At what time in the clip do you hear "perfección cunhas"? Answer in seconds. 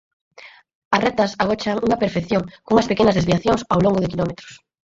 2.03-2.89